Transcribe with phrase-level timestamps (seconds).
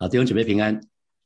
[0.00, 0.80] 好，弟兄姐妹平安。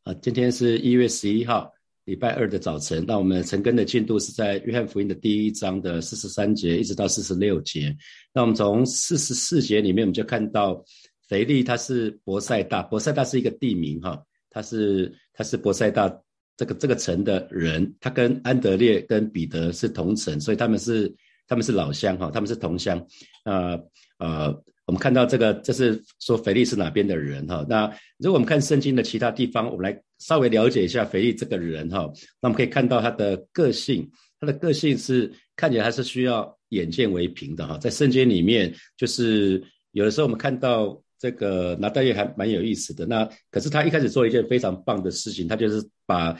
[0.04, 1.70] 啊，今天是一月十一号，
[2.06, 3.04] 礼拜二的早晨。
[3.06, 7.94] 那我们晨更的进度是在约翰福音的第一章的四十三节一直到四十六节。
[8.32, 10.82] 那我们从四十四节里面，我们就看到
[11.28, 16.10] 腓力他是博塞大，博塞大是一个地名哈，他是他是博塞大
[16.56, 21.14] 这个这个城的人，他跟安德烈跟彼得是同城，所以他们是
[21.46, 22.98] 他们是老乡哈，他们是同乡。
[23.44, 23.78] 啊
[24.16, 24.64] 呃。
[24.92, 27.64] 我们看到这个，这是说腓力是哪边的人哈？
[27.66, 27.86] 那
[28.18, 32.12] 如果我们看圣经的其他地方，我们来稍微了解一下腓力这个人哈。
[32.42, 34.06] 那我们可以看到他的个性，
[34.38, 37.78] 他的个性是看起来他是需要眼见为凭的哈。
[37.78, 43.06] 在圣经里面，就是有的时候我们看到这个拿大叶还蛮有意思的。
[43.06, 46.38] 那可是他一开始做一件非常棒的事情，他就是把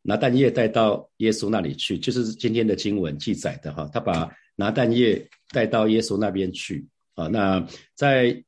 [0.00, 3.86] 拿蛋叶带到耶稣那里去，就是今天的经文记载的哈。
[3.92, 6.88] 他把拿蛋叶带到耶稣那边去。
[7.20, 8.42] 啊，那在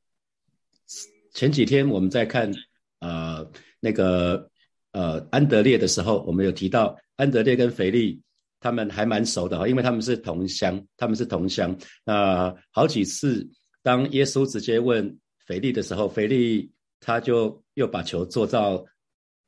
[1.33, 2.51] 前几天我们在看
[2.99, 3.49] 呃
[3.79, 4.49] 那个
[4.91, 8.21] 呃安德烈的时候，我们有提到安德烈跟腓力
[8.59, 11.75] 他们还蛮熟的哈，因为他们是同乡，他们是同乡。
[12.05, 13.49] 那好几次
[13.81, 18.85] 当耶稣直接问腓力的时候，腓力他就又把球做到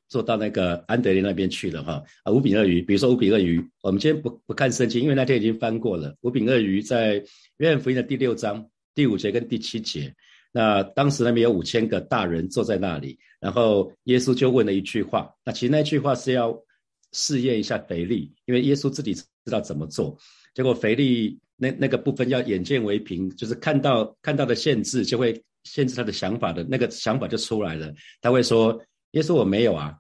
[0.10, 2.04] 做到那个安德烈那边去了哈。
[2.24, 6.16] 啊，五饼鳄鱼，比如说五饼鳄鱼，我们今天不不看圣经，因为那天已经翻过了。
[6.22, 7.24] 五饼鳄鱼在
[7.58, 8.70] 约翰福音的第六章。
[8.96, 10.16] 第五节跟第七节，
[10.52, 15.30] 那当时那边有五千个大人坐在那里，然后耶稣就问了一句话。
[15.44, 16.58] 那其实那句话是要
[17.12, 20.18] 试验一下腓力，因为耶稣自己知道怎么做。
[20.54, 27.94] 结果腓力那那个部分要眼见为凭，就是看到看到的限制就会限制他的想法的那个想法就出来了。
[28.22, 29.94] 他会说：“耶稣我没有啊，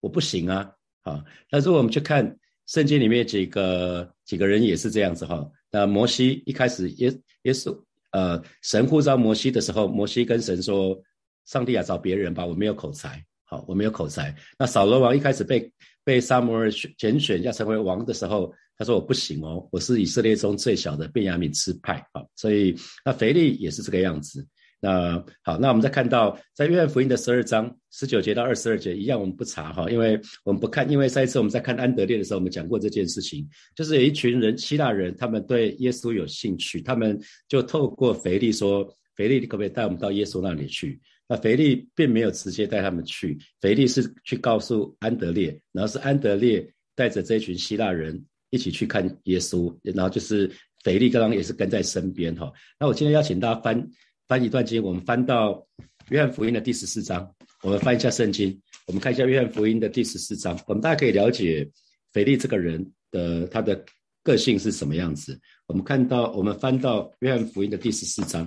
[0.00, 0.68] 我不行啊。”
[1.02, 5.48] 啊，那如果我们去看圣经里面几个几个人也是这样子哈。
[5.70, 7.10] 那摩西一开始耶
[7.44, 7.74] 耶稣。
[8.12, 11.00] 呃，神呼召摩西的时候，摩西跟神说
[11.46, 13.24] ：“上帝啊，找别人吧，我没有口才。
[13.44, 15.72] 好，我没有口才。”那扫罗王一开始被
[16.02, 24.46] 被撒摩尔选拣选要成为王的时候，他说：“我不行哦，我是以色列中最小的便雅悯支派。”好，所以那腓力也是这个样子。
[24.82, 33.46] 那好，那我们再看到在约翰福音的十二章十九节到二十二节一样，我们不查哈，因为我们不看，因为上一次我们在看安德烈的时候，我们讲过这件事情，
[33.76, 40.98] 就是有一群人希腊人，他们对耶稣有兴趣，他们就透过腓力说：“腓力，你可不可以带我们到耶稣那里去？”
[41.28, 46.66] 那腓力并没有直接带他们去，腓力是去告诉安德烈，然后是安德烈
[46.96, 50.50] 带着这群希腊人一起去看耶稣，然后就是
[50.82, 52.50] 腓力刚刚也是跟在身边哈。
[52.78, 53.86] 那我今天邀请大家翻。
[54.30, 55.66] 翻一段经，我们翻到
[56.10, 57.34] 约翰福音的第十四章。
[57.64, 60.56] 我们翻一下圣经，我们看一下约翰福音的第十四章。
[60.68, 61.68] 我们大家可以了解
[62.12, 63.84] 腓力这个人的他的
[64.22, 65.36] 个性是什么样子。
[65.66, 68.46] 我们看到，我们翻到约翰福音的第十四章，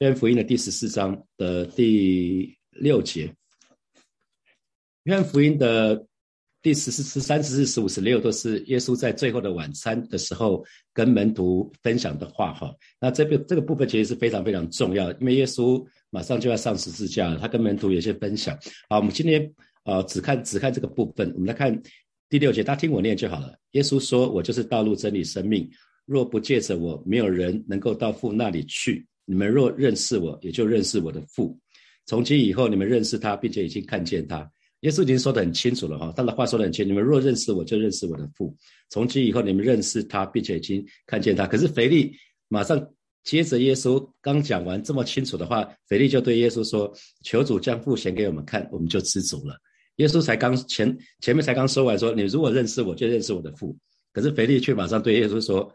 [0.00, 3.34] 约翰福音的第十四章的第六节。
[5.04, 6.06] 约翰福音的。
[6.60, 12.74] 第十四、十三、十四、十五、十六都是耶稣在最后的晚餐的时候跟门徒分享的话哈。
[13.00, 18.58] 那这个这个部分其实是非常非常重要，因为耶稣马上就要上十字架了，他跟门徒有些分享。
[18.88, 19.48] 好，我们今天
[19.84, 21.80] 啊只看只看这个部分，我们来看
[22.28, 23.54] 第六节，大家听我念就好了。
[23.72, 25.70] 耶稣说：“我就是道路、真理、生命，
[26.06, 29.06] 若不借着我，没有人能够到父那里去。
[29.24, 31.56] 你们若认识我，也就认识我的父。
[32.04, 38.54] 从今以后，你们认识他，并且已经看见他。”耶稣已经说得很清楚了哈，他的话说得很清楚，你们若认识我，就认识我的父。
[38.90, 41.46] 从今以后，你们认识他，并且已经看见他。
[41.46, 42.14] 可是腓力
[42.48, 42.88] 马上
[43.24, 46.92] 接着耶稣刚讲完这么清楚的话，腓力就对耶稣说
[47.24, 49.56] ：“求主将父显给我们看，我们就知足了。”
[49.96, 53.76] 耶稣才刚前前面才刚说完说：“你如果认识我，就认识我的父。”
[54.14, 55.68] 可是腓力却马上对耶稣说：“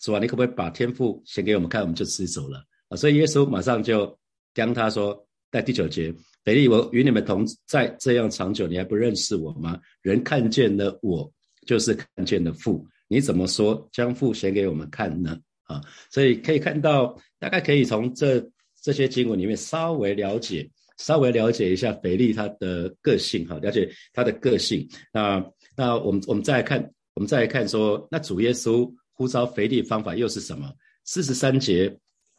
[0.00, 4.16] 主啊，你可不可以把天父显给我们看，我们就知足了？”啊，所以耶稣马上就
[4.54, 6.14] 将他说，在第九节。
[6.48, 9.78] 腓力，我与你们同在这样长久，你还不认识我吗？
[10.00, 11.30] 人看见了我，
[11.66, 12.86] 就是看见了父。
[13.06, 15.38] 你怎么说将父显给我们看呢？
[15.64, 15.78] 啊，
[16.10, 18.42] 所以可以看到，大概可以从这
[18.80, 20.66] 这些经文里面稍微了解，
[20.96, 24.88] 稍微了解一下腓力他的个性，哈，了解他的个性。
[25.12, 25.44] 那
[25.76, 26.82] 那我们我们再来看，
[27.12, 30.72] 我们再来看说，那主耶稣呼召腓力方法又是什么？
[31.04, 31.94] 四十三节，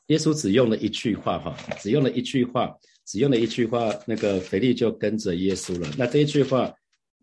[0.07, 2.75] 耶稣只用了一句话，哈，只用了一句话。
[3.09, 5.89] 只用了一句话，那个腓力就跟着耶稣了。
[5.97, 6.71] 那这一句话，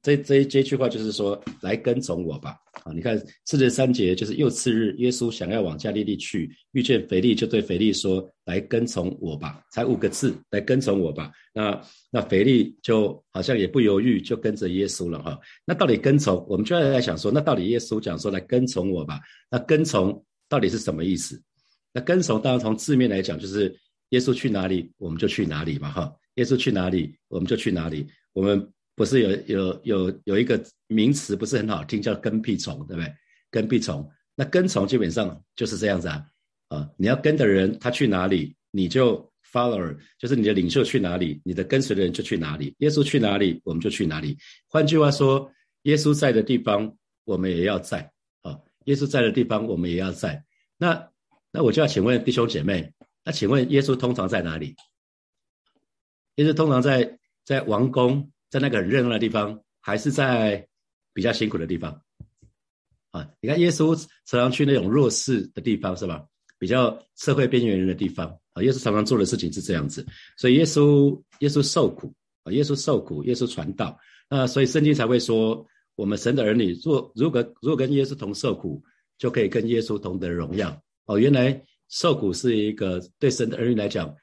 [0.02, 2.56] 这这这句话就是说，来跟从我吧。
[2.82, 11.30] 啊，你看四十三节，就是又次日，耶稣想要往加利利去，遇见腓力，就对腓力说：“来跟从我吧。”才五个字，来跟从我吧。
[11.54, 11.80] 那
[12.10, 15.38] 那腓力就好像也不犹豫，就跟着耶稣了哈。
[15.64, 19.20] 那到底跟从，我们就要在想说，那到底耶稣讲说来跟从我吧？
[19.48, 21.40] 那跟从到底是什么意思？
[21.92, 23.72] 那跟从当然从字面来讲就是。
[24.10, 26.14] 耶稣去哪里，我们就去哪里嘛，哈。
[26.34, 28.06] 耶稣去哪里，我们就去哪里。
[28.32, 33.12] 我们不是有有有有一个名词不是很好听，叫跟屁虫，对不对？
[33.50, 36.26] 跟屁虫，那跟从基本上就是这样子啊
[36.68, 36.90] 啊！
[36.98, 42.74] 你要跟的人他去哪里，你就 follower，就是你的领袖去哪里，你的跟随的人就去哪里。
[42.78, 44.36] 耶稣去哪里，我们就去哪里。
[44.68, 45.50] 换句话说，
[45.82, 46.94] 耶稣在的地方，
[47.24, 48.10] 我们也要在
[48.42, 48.58] 啊。
[48.84, 50.44] 耶稣在的地方，我们也要在。
[50.76, 51.08] 那
[51.50, 52.92] 那我就要请问弟兄姐妹，
[53.26, 54.76] 那请问耶稣通常在哪里？
[56.36, 60.64] 耶稣通常在在王宫，在那个很热闹的地方，还是在
[61.12, 62.00] 比较辛苦的地方？
[63.10, 63.96] 啊，你看耶稣
[64.26, 66.24] 常常去那种弱势的地方，是吧？
[66.56, 68.62] 比较社会边缘人的地方啊。
[68.62, 70.06] 耶稣常常做的事情是这样子，
[70.36, 72.14] 所以耶稣耶稣受苦
[72.44, 73.98] 啊，耶稣受苦，耶稣传道。
[74.30, 78.80] 那所以圣经才会说，我们神的儿女，若如果如果跟耶稣同受苦，
[79.18, 80.80] 就可以跟耶稣同得荣耀。
[81.06, 84.14] 哦，原来受苦是一个对神的儿女来讲。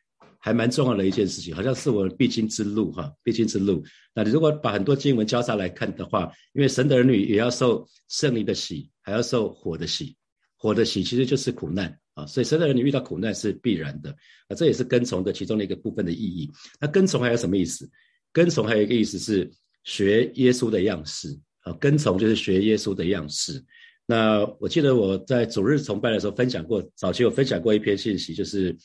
[0.45, 3.81] 还蛮重要的一件事情，好像是我必经之路哈，必经之路。
[4.13, 10.18] 那你如果把很多经文交叉来看的话，因为神的儿女也要受圣灵的喜，还要受火的喜，
[10.57, 14.13] 火的喜其实就是苦难啊，所以神的儿女遇到苦难是必然的
[14.50, 16.51] 啊，这也是跟从的其中的一个部分的意义。
[16.77, 17.89] 那跟从还有什么意思？
[18.33, 19.50] 跟从还有一个意思是
[19.86, 23.63] 学耶稣的样式啊，跟从就是学耶稣的样式。
[24.05, 28.75] 那我记得我在主日崇拜的时候分享过，早期有分享过一篇信息，就是。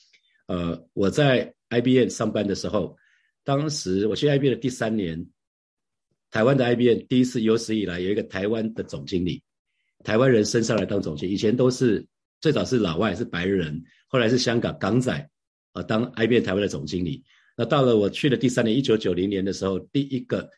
[0.50, 2.96] 呃，我在 IBM 上班的时候，
[3.44, 5.22] 当时我去 IBM 的第三年，
[6.30, 9.42] 台湾的 IBM 第一次有史以来有一个台湾的总经理，
[10.04, 12.02] 台湾人升上来当总经理，以前都是
[12.40, 15.30] 最早是老外是白人，后来是香港港仔
[15.72, 17.22] 啊当 IBM 台湾的总经理。
[17.54, 20.48] 那到了我去的第三年，一九九零年的时候，第一个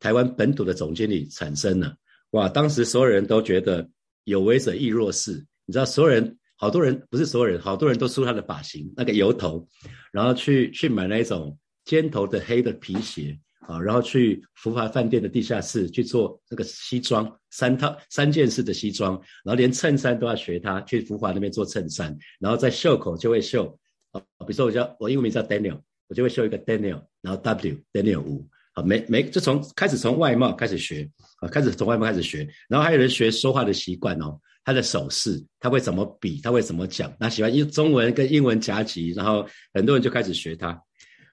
[0.00, 1.96] 台湾本土的总经理产生了，
[2.30, 2.48] 哇！
[2.48, 3.88] 当时所有人都觉得
[4.26, 5.32] 有为者亦若是，
[5.64, 6.36] 你知道所有人。
[6.58, 9.68] 好多人不是所有人，好多人都梳他的发型，那个油头，
[10.10, 23.78] 然后去去买那一种尖头的黑的皮鞋啊，然后去福华饭店的地下室去做那个西装，三套三件式的西装，然后连衬衫都要学他去福华那边做衬衫，然后在袖口就会绣
[24.12, 25.78] 啊，比如说我叫我英文名叫 Daniel，
[26.08, 34.38] 我就会绣一个 Daniel，然后 W Daniel 五啊，每每就从开始从外貌开始学啊，开始从外貌开始学，然后还有人学说话的习惯哦。
[34.64, 36.40] 他的手势，他会怎么比？
[36.40, 37.16] 他会怎么讲？
[37.20, 40.82] 他喜欢用中文跟英文夹击，然后很多人就开始学他。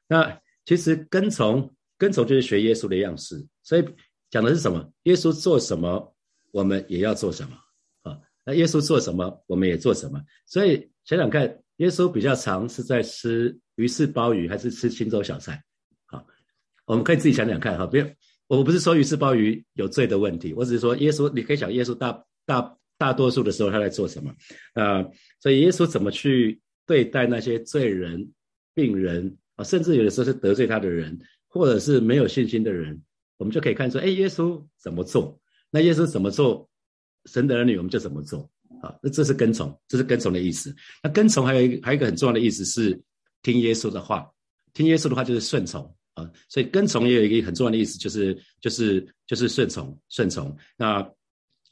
[0.07, 3.83] 那其实跟从跟从就是学耶稣的样式，所以
[4.29, 4.87] 讲的是什么？
[5.03, 6.15] 耶稣做什么，
[6.51, 7.57] 我们也要做什么
[8.03, 8.19] 啊？
[8.45, 10.21] 那耶稣做什么，我们也做什么？
[10.45, 15.59] 所以想想看，耶稣比较常是在吃鱼翅鲍鱼，还是吃青州小菜？
[16.85, 17.85] 我们可以自己想想看哈。
[17.85, 18.07] 不要，
[18.47, 22.77] 我不是说鱼翅鲍鱼有罪的问题，我只是说耶稣，你可以想耶稣大大。
[22.95, 24.33] 大多数的时候他在做什么？
[24.75, 25.03] 啊，
[25.41, 28.31] 所以耶稣怎么去对待那些罪人、
[28.73, 31.19] 病人啊，甚至有的时候是得罪他的人，
[31.49, 33.01] 或者是没有信心的人，
[33.37, 35.37] 我们就可以看出，哎，耶稣怎么做？
[35.69, 36.69] 那耶稣怎么做？
[37.25, 38.49] 神的儿女我们就怎么做？
[38.81, 40.73] 啊，那这是跟从，这是跟从的意思。
[41.01, 42.97] 那跟从还有一个还有一个很重要的意思是
[43.41, 44.29] 听耶稣的话，
[44.71, 46.29] 听耶稣的话就是顺从啊。
[46.49, 50.55] 所以跟从也有一个很重要的意思，就是就是就是顺从顺从。
[50.77, 51.07] 那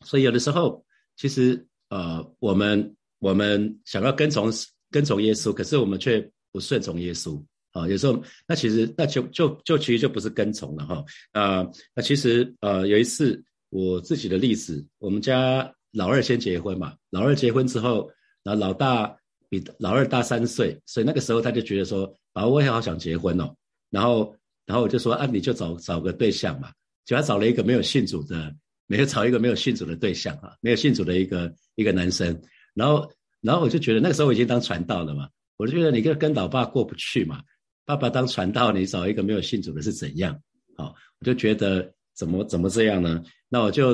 [0.06, 0.84] 所以有的时候。
[1.18, 4.52] 其实，呃，我们我们想要跟从
[4.90, 7.40] 跟从耶稣，可是我们却不顺从耶稣
[7.74, 7.88] 啊。
[7.88, 11.06] 有时候，那其实那就就就其实就不是跟从了哈。
[11.34, 18.10] 啊，那其实呃，有一次我自己的例子，我们家老二先结婚嘛，老二结婚之后，
[18.42, 19.16] 然后老大
[19.48, 23.56] 比老二大三岁，所以那个时候他就觉得说，啊，我也好想结婚哦。
[23.92, 24.36] 然后
[24.72, 26.72] 然后我就说，啊，你就找找个对象嘛，
[27.04, 28.56] 就他找了一个没有信主的。
[28.88, 32.38] 没有找一个没有信主的对象啊，没有信主的一个一个男生，
[32.74, 33.10] 然后
[33.40, 37.42] 然后我就觉得那个时候我已经当传道了嘛，我就觉得你跟跟老爸过不去嘛，
[37.86, 40.38] 爸爸当传道，你找一个没有信主的是怎样？
[40.76, 43.24] 好，我就觉得怎么怎么这样呢？
[43.48, 43.94] 那我就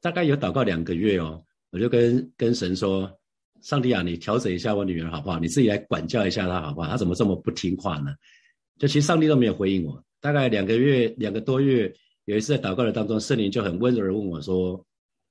[0.00, 1.42] 大概有祷告两个月哦，
[1.72, 3.10] 我就跟跟神说，
[3.60, 5.40] 上帝啊，你调整一下我女儿好不好？
[5.40, 6.86] 你自己来管教一下她好不好？
[6.86, 8.14] 她怎么这么不听话呢？
[8.82, 11.94] 就其实上帝都没有回应我，大概两个月两个多月。
[12.24, 14.84] 有一次在祷告的当中，圣灵就很温柔的问我说：“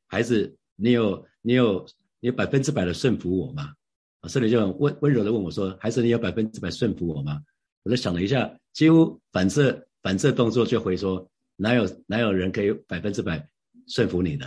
[0.08, 1.86] 孩子，你有你有
[2.22, 3.74] 你有百分之百的顺服我吗？”
[4.22, 7.42] 啊，圣灵就很温温柔的问我说：“孩子，你有百分之百顺服我吗？”
[7.84, 13.46] 我就想了一下，几乎反射反射动作就回说：“哪有哪有人可以百分之百
[13.86, 14.46] 顺服你的？”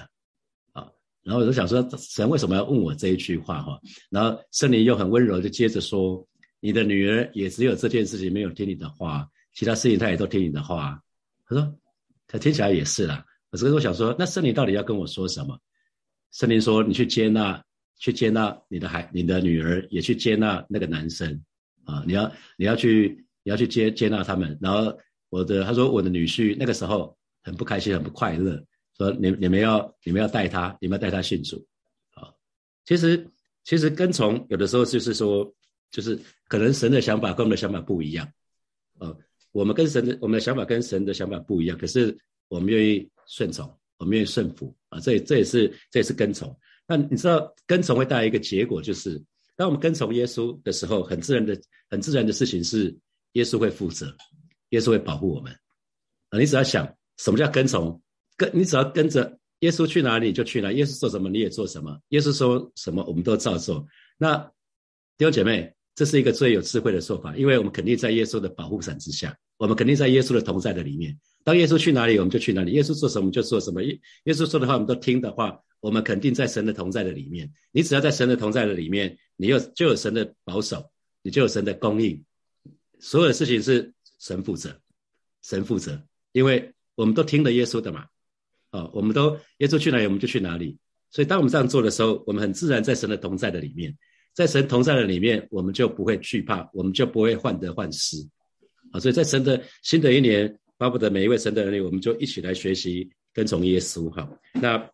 [0.73, 0.91] 啊，
[1.23, 3.61] 然后我就想说，神为什么要问我这一句话？
[3.63, 6.27] 哈，然后圣灵又很温柔的接着说
[6.65, 10.99] ：“你的女儿也只有这件事情没有听你的话，其他事情她也都听你的话。”
[11.47, 11.79] 他说。
[12.27, 15.57] 他听起来也是啦，可是我想说，那圣灵到底要跟我说什么？
[16.33, 17.63] 圣灵说：“你去接纳，
[17.99, 21.45] 去接纳你的孩，你的女儿，也去接纳那个男生
[21.85, 22.03] 啊！
[22.07, 24.59] 你要，你要去你要去接接纳他们。
[24.61, 28.61] 然后我的他说我的女婿那个时候很不开心，很不快乐，
[28.97, 31.65] 说你你们要你们要带他，你们要带他信主。
[32.15, 32.33] 啊，
[32.87, 33.31] 其实
[33.65, 35.55] 其实跟从有的时候就是说，
[35.95, 38.29] 就是可能神的想法跟我们的想法不一样。
[38.99, 39.17] 呃，
[39.53, 43.65] 我们跟神的我们的想法跟神的想法不一样，可是我们愿意顺从，
[43.99, 46.53] 我们愿意顺服啊，这也这也是这也是跟从。
[46.89, 49.23] 那你知道跟从会带来一个结果，就是
[49.55, 51.57] 当我们跟从耶稣的时候，很自然的
[51.89, 52.93] 很自然的事情是
[53.35, 54.13] 耶稣会负责，
[54.71, 55.53] 耶稣会保护我们
[56.31, 56.39] 啊。
[56.41, 58.03] 你只要想什么叫跟从，
[58.37, 63.87] 跟你只要跟着耶稣去哪里就去哪，耶稣做什么你也做什么，耶稣说什么我们都照做。
[64.19, 64.37] 那
[65.17, 65.73] 弟兄姐妹。
[65.95, 71.19] 这是一个最有智慧的做法，因为我们肯定在耶稣的保护伞之下，我们肯定在耶稣的同在的里面。
[71.45, 73.83] 当耶稣去哪里，我们就去哪里；耶稣做什么，我们就做什么。
[73.83, 77.53] 耶耶稣说的话，我们都听的话，我们肯定在神的同在的里面。
[77.71, 80.91] 你只要在神的同在的里面，你有就有神的保守，
[81.23, 82.25] 你就有神的供应。
[82.99, 84.81] 所有的事情是神负责，
[85.43, 88.07] 神负责，因为我们都听了耶稣的嘛。
[88.71, 90.79] 哦，我们都耶稣去哪里，我们就去哪里。
[91.11, 93.97] 所以当我们这样做的时候，我们很自然在神的同在的里面。
[94.35, 98.17] 在神同在的里面，我们就不会惧怕，我们就不会患得患失，
[98.91, 98.99] 啊！
[98.99, 104.29] 所以在神的新的一年，巴不得每一位神的儿女，我们就一起来学习跟从耶稣，哈。
[104.53, 104.91] 那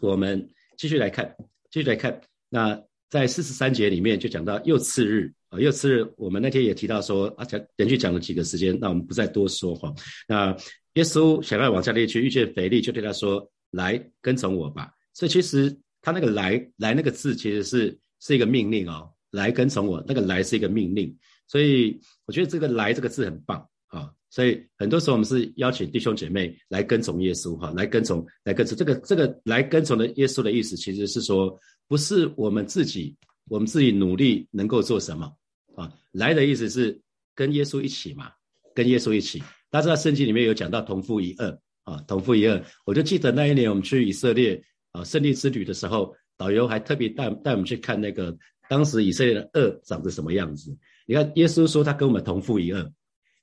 [0.00, 1.32] 我们继续来看，
[1.70, 2.20] 继续来看。
[2.48, 2.76] 那
[3.08, 9.94] 在四十三节里面就讲到又次日，啊，又次日，我们那天也提到说，啊，讲连续讲了几个时间，那我们不再多说，哈。
[10.26, 10.50] 那
[10.94, 17.96] 耶稣想要往加利去，遇见腓力，就对他说：“来跟从我吧。”所以其实他那个“来”来那个字，其实是。
[18.24, 20.02] 是一个命令哦，来跟从我。
[20.08, 21.14] 那个来是一个命令，
[21.46, 24.10] 所以我觉得这个来这个字很棒啊。
[24.30, 28.76] 所以很多时候我们是邀请弟兄姐妹来跟从耶稣哈，来跟从，来跟从。
[28.78, 31.54] 这个这个来跟从的耶稣的意思，其实是说
[31.86, 33.14] 不是我们自己，
[33.48, 35.30] 我们自己努力能够做什么
[35.76, 35.92] 啊。
[36.10, 36.98] 来的意思是
[37.34, 38.30] 跟耶稣一起嘛，
[38.74, 39.38] 跟耶稣一起。
[39.70, 42.64] 大家知道圣经里面有讲到同父一二啊，同父一二。
[42.86, 44.60] 我就记得那一年我们去以色列
[44.92, 46.16] 啊胜利之旅的时候。
[46.44, 48.36] 导游还特别带带我们去看那个
[48.68, 50.76] 当时以色列的恶长得什么样子。
[51.06, 52.92] 你看，耶稣说他跟我们同父一二，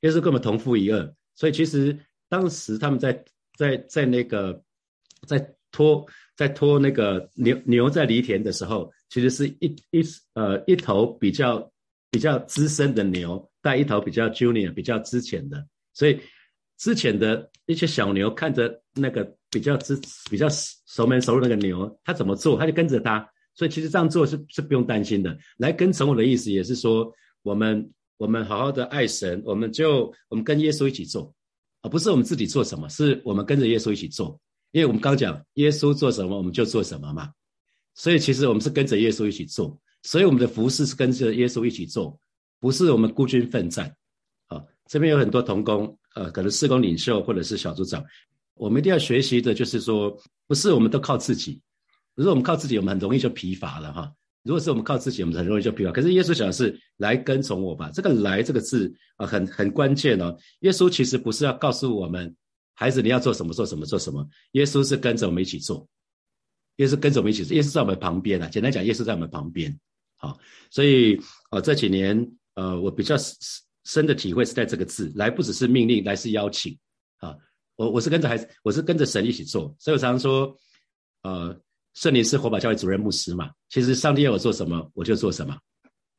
[0.02, 1.16] 耶稣跟我们同父一二。
[1.34, 1.98] 所以其实
[2.30, 3.26] 当时他们在
[3.58, 4.64] 在在那个
[5.28, 5.40] 在
[5.72, 6.06] 拖
[6.36, 10.04] 在拖那个牛牛在犁田的时候，其实是一一
[10.36, 11.72] 呃一头比较
[12.12, 16.20] 比较资深的牛带一头比较 junior 比较之前的，所以
[16.78, 19.36] 之前的一些小牛看着那个。
[19.52, 23.30] 比较知比较熟门熟路那个牛，他怎么做，他就跟着他。
[23.54, 25.38] 所以其实这样做是是不用担心的。
[25.58, 27.12] 来跟从我的意思也是说，
[27.44, 31.32] 我们我们好好的爱神，我们就我们跟耶稣一起做，
[31.82, 34.40] 而不是我们自己做什么，是我们跟着耶稣一起做。
[34.72, 37.30] 因为我们刚讲耶稣做什么，我们就做什么嘛。
[37.94, 42.18] 所以其实我们是跟着耶稣一起做，所以我们的服饰是跟着耶稣一起做，
[42.62, 43.94] 不是我们孤军奋战。
[44.48, 48.02] 啊，这边有很多同工，呃，可能施工领袖或者是小组长。
[48.62, 50.16] 我们一定要学习的，就是说，
[50.46, 51.60] 不是我们都靠自己。
[52.14, 54.14] 如果我们靠自己，我们很容易就疲乏了哈。
[54.44, 55.92] 如果是我们靠自己，我们很容易就疲乏。
[55.92, 60.38] 可是耶稣讲的是来跟从我吧，这个“来”这个字啊，很很关键哦。
[60.60, 62.36] 耶稣其实不是要告诉我们，
[62.76, 64.24] 孩子你要做什么做什么做什么。
[64.52, 65.88] 耶稣是跟着我们一起做，
[66.76, 68.48] 耶稣跟着我们一起做，耶稣在我们旁边啊。
[68.48, 69.76] 简单讲，耶稣在我们旁边。
[70.18, 70.38] 好，
[70.70, 73.16] 所以啊，这几年呃，我比较
[73.86, 76.78] 深的体会是在这个字“来”，不只是命令，来是邀请
[77.18, 77.36] 啊。
[77.76, 80.56] 我我是跟着孩子，我是跟着神一起做，所以我常常说，
[81.24, 81.58] 呃，
[81.94, 83.50] 圣灵是火把教会主任牧师嘛。
[83.70, 85.58] 其实上帝要我做什么，我就做什么，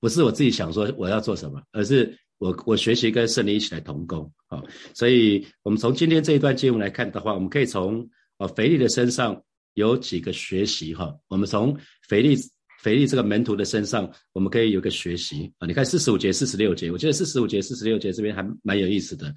[0.01, 4.63] 不是我自己想说我要做什么，而是我我学习跟圣灵一起来同工啊。
[4.95, 9.41] 所以，我们从今天这一段经文来看的话，我们可以从啊腓力的身上
[9.75, 11.15] 有几个学习哈。
[11.29, 11.77] 我们从
[12.09, 12.37] 腓力
[12.83, 15.67] 腓力这个门徒的身上，我们可以有个学习啊。
[15.67, 19.33] 你看四十五节、四十六节，我觉得四十五节、四十六节这边还蛮有意思的。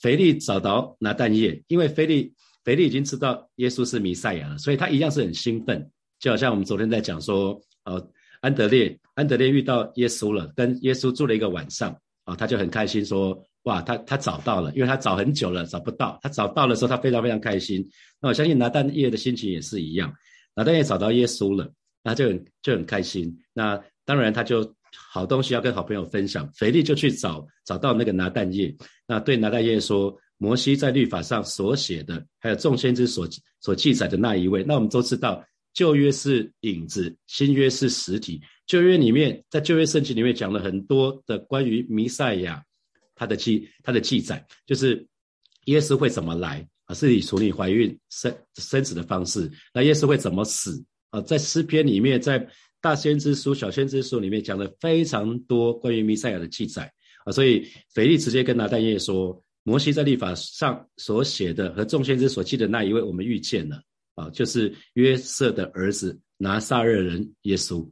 [0.00, 2.32] 腓力找到拿但业，因为腓力
[2.64, 8.10] 腓力已经知道耶稣是弥赛亚了，所以他一样是很兴奋，就好像我们昨天在讲说，呃，
[8.40, 17.86] 安德烈安德烈遇到耶稣了，跟耶稣住了一个晚上，啊，他就很开心说，哇，他他找到了，因为他找很久了找不到，他找到的时候他非常非常开心。
[18.20, 20.12] 那我相信拿但业的心情也是一样，
[20.54, 21.72] 拿但业找到耶稣了，
[22.02, 23.36] 那就很就很开心。
[23.52, 24.74] 那当然他就。
[25.10, 28.74] 好东西要跟好朋友分享，腓力就去找找到那个拿但业，
[29.06, 33.28] 那对拿但业说：摩西在律法上所写的，还有众先知所
[33.60, 34.62] 所记载的那一位。
[34.64, 38.40] 那我们都知道，旧约是影子，新约是实体。
[38.66, 42.62] 旧约里面，在旧约圣经里面讲了很多的关于弥赛亚
[43.14, 45.06] 他的记他的记载，就是
[45.66, 46.94] 耶稣会怎么来啊？
[46.94, 49.50] 是以处理怀孕生生子的方式。
[49.72, 51.20] 那耶稣会怎么死啊？
[51.20, 52.46] 在诗篇里面，在
[52.86, 56.88] 大先知书、小先知书里面讲了非常多关于弥赛亚的记载
[57.24, 63.82] 啊，所以腓力直接跟拿但业说，摩西在律法上所写的和众先知所记的那一位，我们遇见了
[64.14, 67.84] 啊，就是约瑟的儿子拿撒勒人耶稣。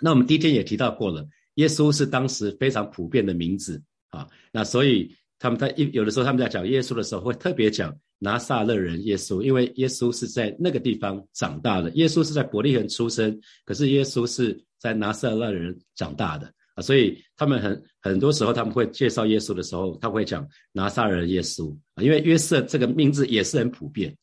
[0.00, 16.52] 那我们第一天也提到过了，耶稣是当时非常普遍的名字啊，那所以他们在一有的时候他们在讲耶稣的时候，会特别讲拿撒勒人耶稣，因为耶稣是在那个地方长大的，耶稣是在伯利恒出生，可是耶稣是在拿撒勒人长大的。
[16.80, 24.16] 所以他们很很多时候他们会介绍耶稣的时候，他会讲拿撒勒人耶稣啊，因为约瑟这个名字也是很普遍，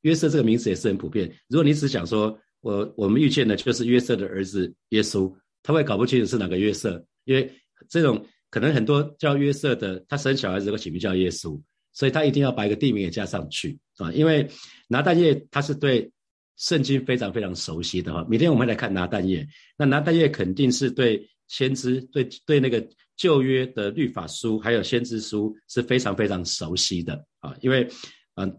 [0.00, 1.32] 约瑟这个名字也是很普遍。
[1.48, 7.48] 如果你只讲说我我们遇见的就是约瑟的儿子耶稣，他会搞不清楚是哪个约瑟，因为
[7.88, 11.60] 这种可能很多叫约瑟的，他生小孩子会起名叫耶稣，
[11.92, 14.48] 所以他一定要把一个地名也加上去啊，因为
[14.86, 16.12] 拿但业他是对
[16.56, 18.24] 圣经非常非常熟悉的哈。
[18.30, 19.44] 明天我们来看拿但业，
[19.76, 21.28] 那拿但业肯定是对。
[21.48, 22.82] 先知对对那个
[23.14, 27.86] 旧约的律法书还有先知书是非常非常熟悉的啊，因为
[28.36, 28.50] 嗯，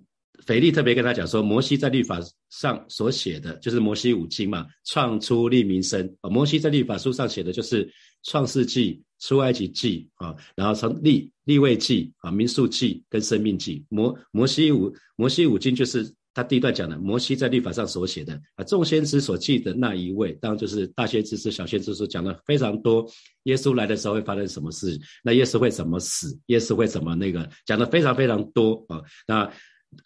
[0.45, 2.19] 腓力特别跟他讲说，摩西在律法
[2.51, 6.29] 上所写的就是摩西五经嘛，创出立民生啊。
[6.29, 13.85] 摩西在律法书上写的就是创世纪、出埃及记啊，然后从立立位记啊、民数记跟生命记。
[13.89, 16.13] 摩摩西五摩西五经就是。
[16.35, 23.07] 他第一段讲的，摩西在律法上所写的啊，众先知所记的那一位，当然就是大先知是小先知书讲的非常多。
[23.43, 24.99] 耶稣来的时候会发生什么事？
[25.23, 26.35] 那耶稣会怎么死？
[26.47, 27.47] 耶稣会怎么那个？
[27.67, 28.99] 讲的非常非常多啊。
[29.27, 29.47] 那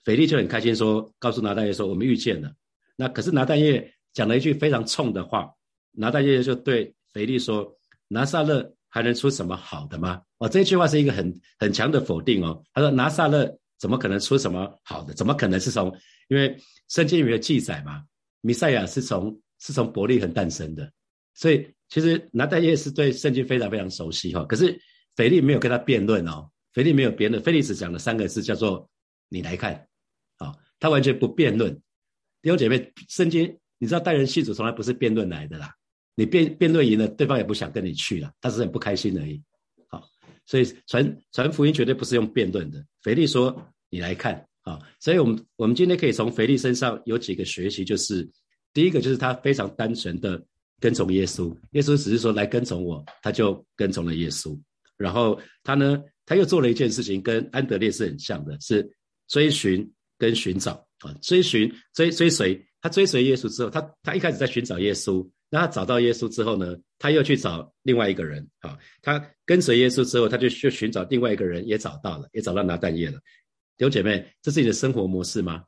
[0.04, 2.52] 腓力就很开心说，告诉拿大业说，我们遇见了。
[2.98, 5.50] 那可是拿大业讲了一句非常冲的话，
[5.94, 7.74] 拿大业就对腓力说，
[8.10, 10.22] 拿撒勒还能出什么好的吗？
[10.40, 12.62] 哦，这句话是一个很很强的否定哦。
[12.74, 15.14] 他说拿撒勒怎么可能出什么好的？
[15.14, 15.96] 怎么可能是从？
[16.30, 16.58] 因为
[16.90, 18.04] 圣经里面有记载嘛，
[18.42, 20.92] 弥赛亚是从是从伯利恒诞生的，
[21.34, 24.44] 所以其实拿大耶是对圣经非常非常熟悉哈。
[24.44, 24.78] 可是
[25.16, 28.90] 腓力没有跟他辩论哦，腓力没有辩论，腓力只讲了三个字叫做
[29.30, 29.88] “你来看”，
[30.40, 31.74] 哦，他完全不辩论。
[32.42, 35.74] 弟兄姐妹，圣经你知道待人信主从来不是辩论来的啦，
[36.18, 39.42] 你辩辩论赢了，对方也不想跟你去了，他只是很不开心而已。
[39.88, 40.04] 好，
[40.46, 42.86] 所以传传福音绝对不是用辩论的。
[43.02, 43.56] 腓力说
[43.90, 48.30] ：“你来看。”啊，所以，我们我们今天可以从腓力身上有几个学习，就是
[48.74, 50.44] 第一个就是他非常单纯的
[50.78, 54.60] 跟从耶稣，耶稣只是说来跟从我，他就跟从了耶稣。
[54.98, 58.86] 然后他呢，他又做了一件事情，跟安德烈是很像的，是
[59.30, 73.18] 追寻跟寻找啊，追寻追追随，他追随耶稣之后，他他一开始在寻找耶稣，那他找到耶稣之后呢，他又去找另外一个人啊，他跟随耶稣之后，他就去寻找另外一个人，也找到了，也找到拿但业了。
[73.78, 75.64] 弟兄姐妹，这是你的生活模式吗？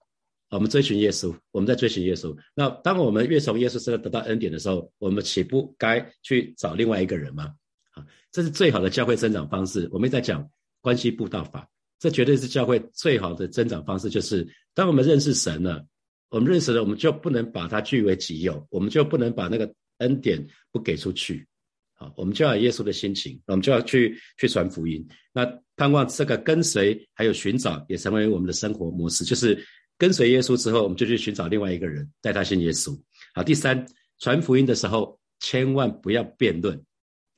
[0.50, 2.36] 我们追寻耶稣，我们在追寻耶稣。
[2.56, 7.54] 那当我们越从耶稣身上得到恩典的时候，我们岂不该去找另外一个人吗？
[7.92, 9.88] 啊，这是最好的教会增长方式。
[9.92, 10.50] 我们在讲
[10.82, 14.10] 关系布道法，这绝对是教会最好的增长方式。
[14.10, 15.86] 就是当我们认识神了，
[16.30, 21.48] 我们认识了，我们就不能把它据为己有，我们就不能把那个恩典不给出去。
[21.96, 25.06] 好，我们就要耶稣的心情，我们就要去去传福音。
[25.34, 29.26] 那盼望这个跟随还有寻找，也成为我们的生活模式。
[29.26, 29.62] 就是
[29.98, 32.98] 跟随耶稣之后，我们就去寻找另外一个人，带他信耶稣。
[33.34, 33.86] 好，第三，
[34.20, 36.82] 传福音的时候千万不要辩论，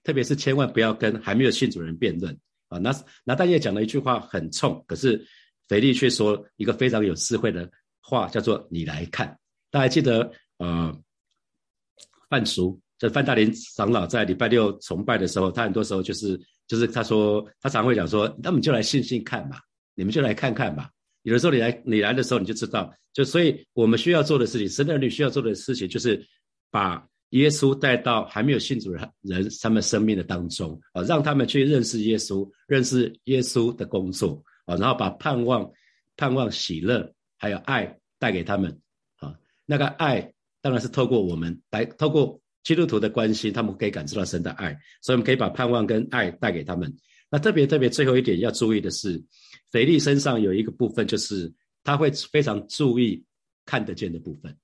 [0.04, 2.38] 特别是千万不要跟还没有信主人辩论。
[2.68, 2.92] 啊，那
[3.24, 5.26] 拿大业讲了一句话很冲，可是
[5.68, 7.70] 腓力却说一个非常有智慧的
[8.02, 9.38] 话，叫做“你来看”。
[9.72, 10.94] 大家记得，呃，
[12.30, 12.80] 范叔。
[12.98, 19.58] 这范大林长老在礼拜六崇拜的时候，他很多时候就是就是他说他常会讲说，那么就来信信看嘛，
[19.96, 20.88] 你们就来看看吧。
[21.24, 26.24] 有的时候你来你来的时候你就知道，就所以我们需要做的事情，神的儿女需要做的事情，就是
[26.70, 35.68] 把耶稣带到还没有信主的人他们生命的当中啊，让他们去认识耶稣，认识耶稣的工作啊，然后把盼望、
[36.18, 37.12] 盼望、喜乐
[37.42, 38.80] 还有爱带给他们
[39.18, 39.36] 啊。
[39.66, 42.40] 那个爱当然是透过我们来透过。
[42.64, 46.96] 基督徒的关系，他们可以感受到神的爱，所以我们可以把盼望跟爱带给他们。
[47.28, 49.20] 那特别特别最后一点要注意的是，
[49.72, 51.52] 腓力身上有一个部分，就是
[51.84, 53.26] 他会非常注意
[53.66, 54.56] 看得见的部分，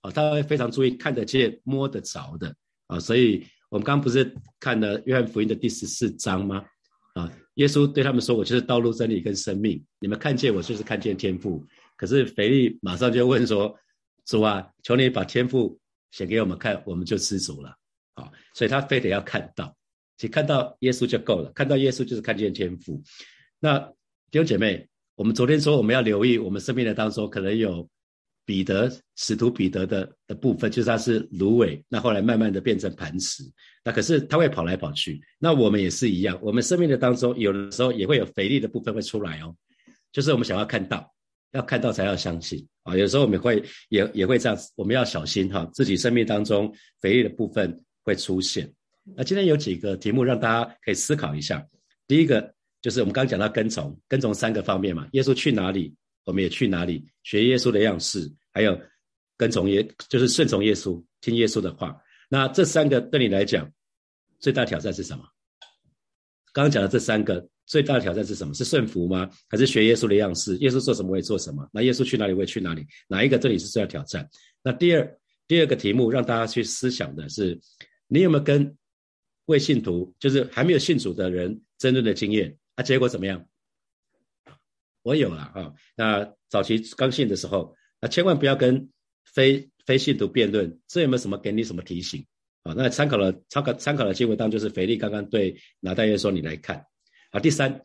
[0.00, 6.64] 啊，他会非常注意看得见、摸得着的，啊，所以我们刚刚不是看了约翰福音的第十四章吗？
[7.12, 11.62] 啊，耶稣对他们说：“我就是道路、真理跟生命，你们看见我就是看见天父。”
[12.02, 13.78] 可是腓力马上就问说
[14.26, 15.78] ：“主啊，求你把天赋。”
[16.10, 17.74] 写给我们看，我们就知足了，
[18.14, 19.74] 啊，所以他非得要看到，
[20.18, 23.02] 其实看到耶稣就够了，看到耶稣就是看见天赋。
[23.58, 23.78] 那
[24.30, 27.88] 弟兄姐妹，我们昨天说我们要留意，我们生命的当中可能有
[28.44, 33.42] 彼得使徒彼得的的部分，就是他是芦苇，那后来慢慢的变成磐石，
[33.82, 35.18] 那可是他会跑来跑去。
[35.38, 39.56] 那我们也是一样，我们生命的当中，有的时候也会有肥力的部分会出来哦，
[40.12, 41.10] 就是我们想要看到，
[41.52, 42.96] 要看到才要相信啊。
[42.96, 48.70] 有时候我们会也也会这样，我们要小心哈，自己生命当中肥力的部分会出现。
[49.16, 51.66] 那今天有几个题目让大家可以思考一下。
[52.06, 58.78] 第一个就是我们刚刚讲到跟从，跟从三个方面嘛，耶稣去哪里，我们也去哪里，学耶稣的样式，还有
[59.36, 61.96] 跟从耶，就是顺从耶稣，听耶稣的话。
[62.28, 63.70] 那这三个对你来讲，
[64.38, 65.24] 最大挑战是什么？
[66.52, 68.54] 刚刚讲的这三个最大的挑战是什么？
[68.54, 69.28] 是顺服吗？
[69.48, 70.56] 还是学耶稣的样式？
[70.58, 71.68] 耶稣做什么我也做什么？
[71.72, 72.86] 那耶稣去哪里我也去哪里？
[73.08, 74.28] 哪一个这里是最大挑战？
[74.62, 77.60] 那第二第二个题目让大家去思想的是，
[78.06, 78.76] 你有没有跟？
[79.46, 83.44] 为信徒，就是还没有信主的人争论的经验啊，结果怎么样？
[85.02, 85.74] 我有了啊。
[85.96, 88.88] 那早期刚信的时候，啊，千万不要跟
[89.24, 90.80] 非非信徒辩论。
[90.86, 92.24] 这有没有什么给你什么提醒
[92.62, 92.74] 啊？
[92.76, 96.84] 那参考了参考参考的经文当中，就是腓力刚刚对拿大约说：“你来看。”
[97.30, 97.80] 啊，第三，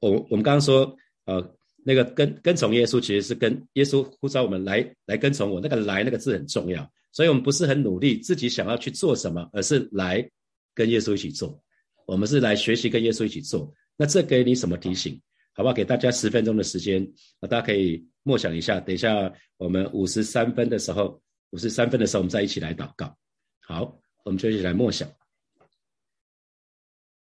[0.00, 5.60] 我我们刚刚说，呃，那个跟跟从耶稣，其实是跟耶稣呼召我们来来跟从我。
[5.60, 10.28] 那个“来”那个字很重要，所以我们不是很努力自己想要去做什么，而是来。
[10.72, 11.60] 跟耶稣一起做，
[12.06, 13.70] 我们是来学习跟耶稣一起做。
[13.96, 15.20] 那这给你什么提醒？
[15.52, 15.74] 好不好？
[15.74, 17.02] 给大家十分钟的时间，
[17.40, 18.80] 啊，大家可以默想一下。
[18.80, 23.14] 等一下我们五十三分的时候，五十三分的时候，我们再一起来祷告。
[23.60, 25.08] 好，我们就一起来默想。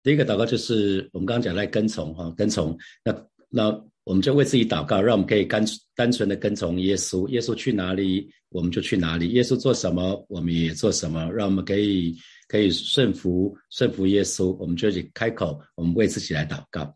[0.03, 2.77] 第一个祷告就是我们刚刚讲来跟从哈，跟从。
[3.03, 3.69] 那那
[4.03, 7.27] 我们就为自己祷告，让我们可以单单纯的跟从耶稣。
[7.29, 11.29] 耶稣去哪里，我们就去哪里；耶稣做什么，我们也做什么。
[11.31, 12.17] 让我们可以。
[12.49, 16.95] 可以顺服顺服耶稣，我们就去开口，我们为自己来祷告，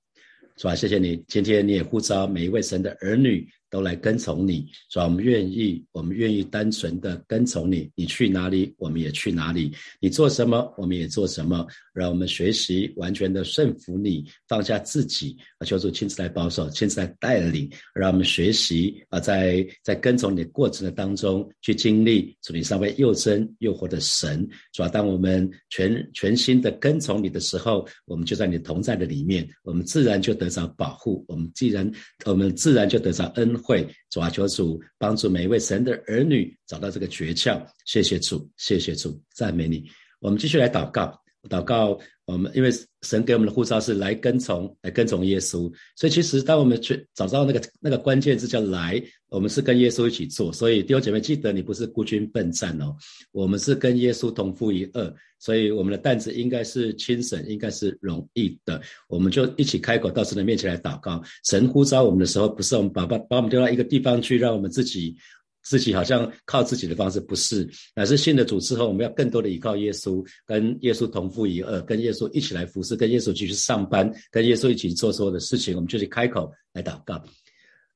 [0.55, 0.73] 是吧？
[0.73, 3.45] 谢谢你，今天你也呼召每一位神的儿女。
[3.71, 7.89] 都来跟从你，说我们愿意，我们愿意单纯的跟从你。
[7.95, 11.65] 你去哪里，我们也去哪里；你做什么，我们也做什么。
[11.93, 17.69] 让我们学习完全的顺服你，放下自己，啊，求主亲自来保守，亲自来带领。
[17.95, 24.45] 让我们学习啊，在在跟从你的过程的当中，去经历主你上位又真又活的神。
[24.73, 31.23] 主要当我们全全心的跟从你的时候，我们就在你同在的里面，我们自然就得着保护。
[31.29, 31.89] 我们既然
[32.25, 33.60] 我们自然就得着恩。
[33.61, 37.61] 会主啊，求主帮助每一位神的儿女找到这个诀窍。
[37.85, 39.83] 谢谢主，谢谢主，赞美你。
[40.19, 41.19] 我们继续来祷告，
[41.49, 41.99] 祷告。
[42.25, 50.53] 我们因为神给我们的护照是来跟从，来跟从耶稣，所以其实当我们去找到那个那个关键字叫来，我们是跟耶稣一起做。
[50.53, 52.95] 所以弟兄姐妹记得，你不是孤军奋战哦，
[53.33, 58.81] 我们是跟耶稣同负一二，所以我们的担子应该是轻省，应该是容易的。
[59.09, 61.21] 我们就一起开口到神的面前来祷告。
[61.43, 65.17] 神呼召我们的时候，不是我们把把把我们丢到一个地方去，让我们自己。
[65.63, 77.23] 自己好像靠自己的方式不是，乃是信的主之后，我们要更多的依靠耶稣，跟耶稣同父一二，跟耶稣一起来服侍，跟耶稣继续上班，跟耶稣一起做所有的事情，我们就去开口来祷告。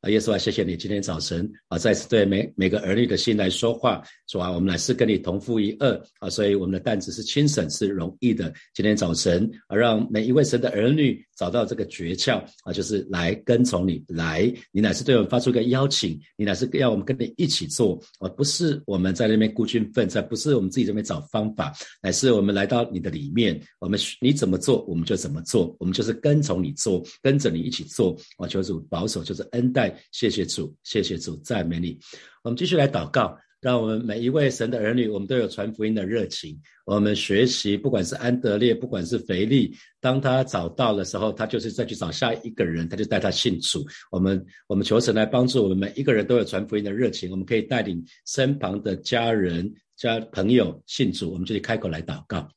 [0.06, 8.54] 啊，耶稣啊，谢谢你今天早晨啊，再次对每每个儿女的心来说话，说啊，我们乃是跟你同父一二啊，所以我们的担子是轻省，是容易的。
[8.76, 28.16] 今天早晨啊，让每一位神的儿女找到这个诀窍啊，就是来跟从你，来，你乃是对我们发出一个邀请，你乃是要我们跟你一起做，而不是我们在那边孤军奋战，不是我们自己这边找方法，乃是我们来到你的里面，我们你怎么做，我们就怎么做，我们就是跟从你做，跟着你一起做。
[28.38, 29.95] 啊，求主保守，就是恩待。
[30.12, 32.00] 谢谢主，谢谢主，赞美你。
[32.44, 36.60] 我们继续来祷告，让我们每一位神的儿女，我们都有传福音的热情。
[36.86, 43.84] 我们学习，不管是安德烈，不管是腓力，当他找到的时候，他就是再去找下一个人，他就带他信主。
[44.12, 52.48] 我们我们求神来帮助我们每一个人都有传福音的热情，我们可以带领身旁的家人、家朋友信主，我们就去开口来祷告。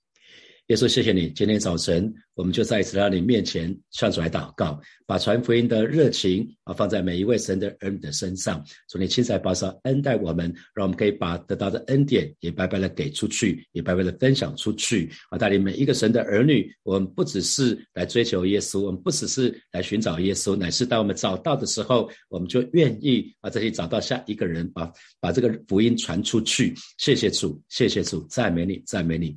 [0.68, 1.30] 耶稣，谢谢你！
[1.30, 8.62] 今天早晨，我们就在一次在你面前唱出来祷告，把传福音的热情啊放在每一位神的儿女的身上。
[8.86, 15.10] 主，你亲自保守恩待我们，让我们可以把得到的恩典也白白的给出去，也白白的分享出去。
[15.30, 26.74] 啊，带领每一个神的儿女，我们不只是来追求耶稣，我们不只是来寻找耶稣，乃是当我们找到的时候，我们就愿意啊再去找到下一个人，把把这个福音传出去。
[26.98, 29.34] 谢谢主，谢谢主，赞美你，赞美你。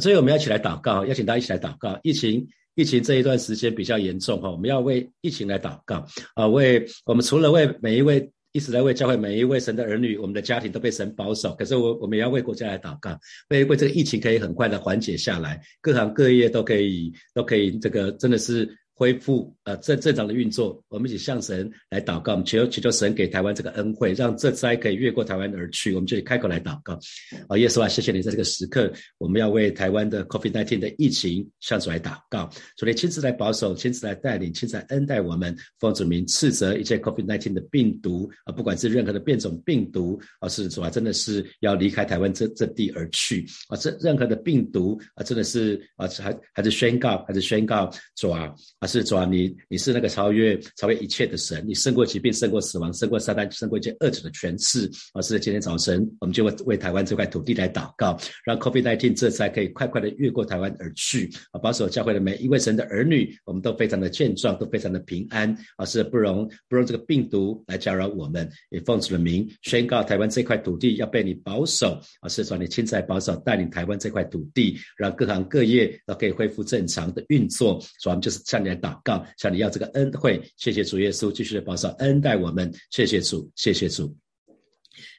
[0.00, 1.98] 所以我们要一起来祷告，邀请大家一起来祷告。
[2.02, 6.46] 疫情，疫情这一段时间比较严重哈，我们要为疫情来祷告啊！
[6.46, 11.54] 为我们除了为每一位一直在为教会每一位神的儿女，我们的家庭都被神保守。
[11.54, 13.18] 可是我我们也要为国家来祷告，
[13.50, 25.94] 为为这个疫情可以很快的缓解下来，各行各业都可以都可以这个真的是恢复呃正正常的运作，我们一起向神来祷告，求祈求神给台湾这个恩惠，让这灾可以越过台湾而去。
[25.94, 26.98] 我们就开口来祷告。
[27.46, 48.87] 啊，耶稣啊，谢谢你在这个时刻，我们要为台湾的 COVID-19 的疫情向主来祷告，主你亲自来保守，亲自来带领，亲自来恩待我们，奉主名斥责一切 COVID-19 的病毒啊，不管是任何的变种病毒啊，是主啊，真的是要离开台湾这这地而去啊，这任何的病毒啊，真的是啊，还还是宣告，还是宣告主啊啊。
[48.88, 54.90] 是主啊，你你是那个超越超越一切的神，你胜过疾病，胜过死亡，胜过撒旦，胜过一切恶者的权势。
[55.12, 61.30] 啊，是今天早晨，我们就为为台湾这块土地来祷告，让 COVID-19 这才可以快快的越过台湾而去。
[61.52, 65.54] 啊，保守教会的每一位神的儿女，我们都非常的健壮，都非常的平安。
[65.76, 68.50] 啊，是不容不容这个病毒来搅扰我们。
[68.70, 72.00] 也奉主的名宣告，台湾这块土地要被你保守。
[72.20, 77.78] 啊，是主啊你亲自保守，带领台湾这块土地，让各行各业都可以恢复正常的运作。
[78.00, 78.77] 主啊，我们就是向你来。
[78.78, 84.16] 祷告，向你要这个恩惠，谢谢主耶稣，继续的保守恩待我们，谢谢主，谢谢主。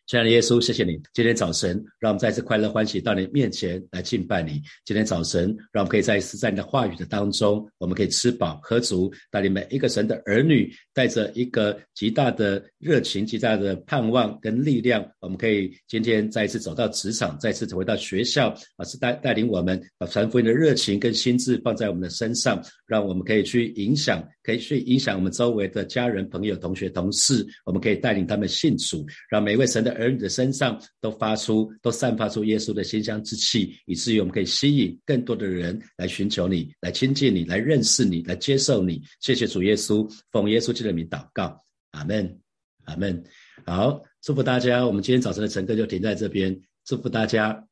[0.10, 1.70] 亲爱的耶稣，谢谢你今天早晨
[2.00, 4.60] 让我们再次快乐欢喜到你面前来敬拜你。
[4.84, 29.99] 今天早晨让我们可以再一次在你的话语的当中，我们可以吃饱喝足，带领每一个神的儿女带着一个极大的热情、极大的盼望跟力量，我们可以今天再一次走到职场，再次回到学校，啊，是带带领我们把传福音的热情跟心智放在我们的身上，让我们可以去影响，可以去影响我们周围的家人、朋友、同学、同事，我们可以带领他们信主，让每一位神的。
[30.00, 39.02] 儿女的身上都发出、都散发出耶稣的馨香之气，以至于我们可以吸引更多的人来寻求你、来亲近你、来认识你、来接受你。
[39.20, 42.40] 谢谢主耶稣，奉耶稣基督的名祷告，阿门，
[42.86, 43.24] 阿门。
[43.66, 44.86] 好，祝福大家。
[44.86, 47.68] 我们今天早晨的晨歌就停在这边，祝福大家。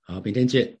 [0.00, 0.79] 好，明天见。